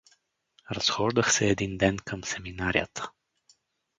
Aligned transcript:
Разхождах 0.71 1.33
се 1.33 1.49
един 1.49 1.77
ден 1.77 1.97
към 1.97 2.23
семинарията. 2.23 3.11